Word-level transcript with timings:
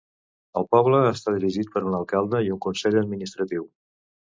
El 0.61 0.63
poble 0.75 1.01
està 1.09 1.35
dirigit 1.35 1.69
per 1.77 1.85
un 1.91 1.99
alcalde 1.99 2.43
i 2.49 2.51
un 2.57 2.65
consell 2.69 3.01
administratiu. 3.05 3.71